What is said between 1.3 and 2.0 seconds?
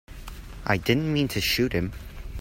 shoot him.